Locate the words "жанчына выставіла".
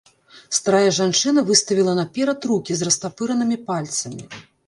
0.99-1.93